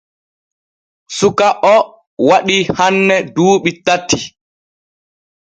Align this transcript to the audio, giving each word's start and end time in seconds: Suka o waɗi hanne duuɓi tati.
Suka 1.17 1.47
o 1.73 1.75
waɗi 2.27 2.57
hanne 2.77 3.15
duuɓi 3.35 3.71
tati. 3.85 4.17